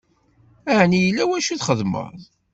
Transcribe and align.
Ɛni 0.79 0.99
yella 1.05 1.23
wacu 1.29 1.49
i 1.51 1.57
txedmeḍ? 1.59 2.13